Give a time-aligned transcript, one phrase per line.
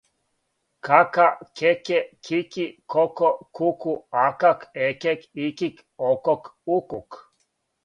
[0.85, 1.27] кака
[1.57, 3.93] кеке кики коко куку
[4.25, 5.75] акак екек икик
[6.09, 6.43] окок
[6.75, 7.09] укук